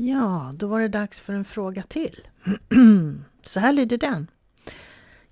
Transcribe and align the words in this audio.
Ja, 0.00 0.50
då 0.54 0.66
var 0.66 0.80
det 0.80 0.88
dags 0.88 1.20
för 1.20 1.32
en 1.32 1.44
fråga 1.44 1.82
till. 1.82 2.28
Så 3.44 3.60
här 3.60 3.72
lyder 3.72 3.98
den. 3.98 4.30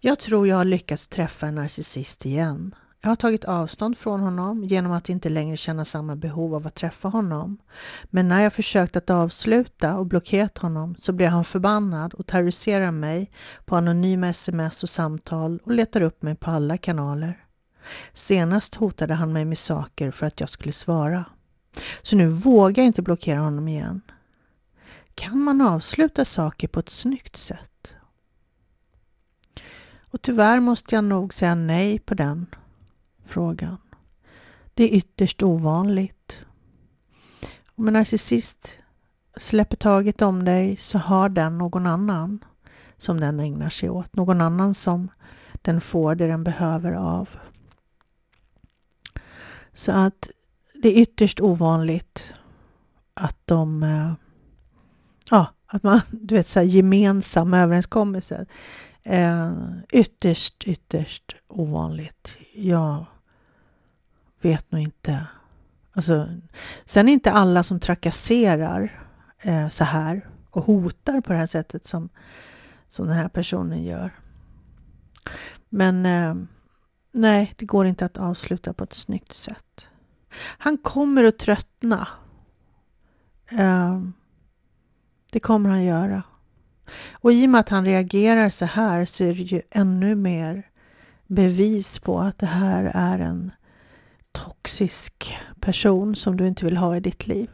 Jag 0.01 0.19
tror 0.19 0.49
jag 0.49 0.57
har 0.57 0.65
lyckats 0.65 1.09
träffa 1.09 1.47
en 1.47 1.55
narcissist 1.55 2.27
igen. 2.27 2.75
Jag 3.01 3.09
har 3.09 3.17
tagit 3.17 3.45
avstånd 3.45 3.99
från 3.99 4.21
honom 4.21 4.65
genom 4.65 4.93
att 4.93 5.09
inte 5.09 5.29
längre 5.29 5.57
känna 5.57 5.85
samma 5.85 6.17
behov 6.17 6.55
av 6.55 6.67
att 6.67 6.75
träffa 6.75 7.09
honom. 7.09 7.59
Men 8.05 8.29
när 8.29 8.43
jag 8.43 8.53
försökt 8.53 8.97
att 8.97 9.11
avsluta 9.11 9.97
och 9.97 10.07
blockerat 10.07 10.59
honom 10.59 10.95
så 10.99 11.13
blir 11.13 11.29
han 11.29 11.45
förbannad 11.45 12.15
och 12.15 12.27
terroriserar 12.27 12.91
mig 12.91 13.31
på 13.65 13.77
anonyma 13.77 14.29
sms 14.29 14.83
och 14.83 14.89
samtal 14.89 15.61
och 15.65 15.73
letar 15.73 16.01
upp 16.01 16.23
mig 16.23 16.35
på 16.35 16.51
alla 16.51 16.79
kanaler. 16.79 17.45
Senast 18.13 18.75
hotade 18.75 19.15
han 19.15 19.33
mig 19.33 19.45
med 19.45 19.59
saker 19.59 20.11
för 20.11 20.27
att 20.27 20.41
jag 20.41 20.49
skulle 20.49 20.73
svara. 20.73 21.25
Så 22.03 22.17
nu 22.17 22.29
vågar 22.29 22.83
jag 22.83 22.87
inte 22.87 23.03
blockera 23.03 23.41
honom 23.41 23.69
igen. 23.69 24.01
Kan 25.17 25.43
man 25.43 25.61
avsluta 25.61 26.25
saker 26.25 26.69
på 26.69 26.81
ett 26.81 26.89
snyggt 26.89 27.37
sätt? 27.37 27.95
Och 29.99 30.23
tyvärr 30.23 30.61
måste 30.61 30.95
jag 30.95 31.05
nog 31.05 31.35
säga 31.35 31.55
nej 31.55 31.99
på 31.99 32.15
den 32.15 32.47
frågan. 33.25 33.79
Det 34.75 34.85
är 34.85 34.89
ytterst 34.89 35.43
ovanligt. 35.43 36.45
Om 37.75 37.89
en 37.89 37.95
narcissist 37.95 38.79
släpper 39.37 39.77
taget 39.77 40.23
om 40.23 40.45
dig 40.45 40.77
så 40.77 40.99
har 40.99 41.29
den 41.29 41.59
någon 41.59 41.87
annan 41.87 42.45
som 42.97 43.21
den 43.21 43.41
ägnar 43.41 43.71
sig 43.71 43.91
åt. 43.91 44.17
Någon 44.17 44.41
annan 44.41 44.75
som 44.75 45.11
den 45.53 45.81
får 45.81 46.15
det 46.15 46.27
den 46.27 46.45
behöver 46.45 46.93
av. 46.93 47.29
Så 49.73 49.93
att 49.93 50.31
det 50.83 50.89
är 50.89 51.03
ytterst 51.03 51.41
ovanligt 51.41 52.35
att 53.15 53.39
de 53.45 53.83
eh, 53.83 54.13
ja, 55.31 55.47
att 55.67 55.83
man, 55.83 56.01
du 56.11 56.35
vet, 56.35 56.47
så 56.47 56.61
här 56.61 56.67
gemensamma 56.67 57.61
överenskommelser. 57.61 58.47
Eh, 59.03 59.53
ytterst, 59.93 60.65
ytterst 60.65 61.37
ovanligt. 61.49 62.37
Jag 62.55 63.07
vet 64.41 64.73
nog 64.73 64.81
inte. 64.81 65.27
Alltså, 65.93 66.29
sen 66.85 67.09
är 67.09 67.13
inte 67.13 67.33
alla 67.33 67.63
som 67.63 67.81
trakasserar 67.81 69.07
eh, 69.39 69.69
så 69.69 69.85
här 69.85 70.29
och 70.51 70.65
hotar 70.65 71.21
på 71.21 71.33
det 71.33 71.39
här 71.39 71.47
sättet 71.47 71.87
som, 71.87 72.09
som 72.89 73.07
den 73.07 73.17
här 73.17 73.29
personen 73.29 73.85
gör. 73.85 74.11
Men 75.69 76.07
eh, 76.07 76.35
nej, 77.13 77.55
det 77.57 77.65
går 77.65 77.87
inte 77.87 78.05
att 78.05 78.19
avsluta 78.19 78.73
på 78.73 78.85
ett 78.85 78.93
snyggt 78.93 79.33
sätt. 79.33 79.89
Han 80.59 80.79
kommer 80.79 81.25
att 81.25 81.39
tröttna. 81.39 82.09
Eh, 83.51 84.01
det 85.37 85.41
kommer 85.41 85.71
han 85.71 85.85
göra. 85.85 86.23
Och 87.13 87.33
i 87.33 87.47
och 87.47 87.51
med 87.51 87.61
att 87.61 87.69
han 87.69 87.85
reagerar 87.85 88.51
så 88.51 88.65
här 88.65 89.05
så 89.05 89.25
är 89.25 89.35
det 89.35 89.43
ju 89.43 89.63
ännu 89.71 90.15
mer 90.15 90.71
bevis 91.27 91.99
på 91.99 92.21
att 92.21 92.39
det 92.39 92.47
här 92.47 92.91
är 92.95 93.19
en 93.19 93.51
toxisk 94.33 95.37
person 95.61 96.17
som 96.17 96.37
du 96.37 96.47
inte 96.47 96.65
vill 96.65 96.77
ha 96.77 96.97
i 96.97 97.01
ditt 97.01 97.27
liv. 97.27 97.51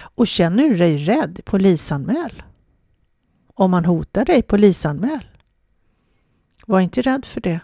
Och 0.00 0.26
känner 0.26 0.68
du 0.68 0.76
dig 0.76 0.96
rädd, 0.96 1.40
polisanmäl. 1.44 2.42
Om 3.54 3.70
man 3.70 3.84
hotar 3.84 4.24
dig, 4.24 4.42
polisanmäl. 4.42 5.26
Var 6.66 6.80
inte 6.80 7.02
rädd 7.02 7.24
för 7.24 7.40
det. 7.40 7.60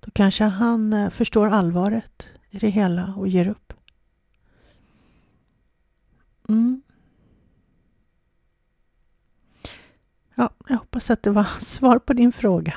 Då 0.00 0.10
kanske 0.10 0.44
han 0.44 0.92
eh, 0.92 1.10
förstår 1.10 1.46
allvaret 1.46 2.26
i 2.50 2.58
det 2.58 2.70
hela 2.70 3.14
och 3.16 3.28
ger 3.28 3.48
upp. 3.48 3.67
Mm. 6.48 6.82
Ja, 10.34 10.50
jag 10.68 10.76
hoppas 10.76 11.10
att 11.10 11.22
det 11.22 11.30
var 11.30 11.44
svar 11.60 11.98
på 11.98 12.12
din 12.12 12.32
fråga. 12.32 12.74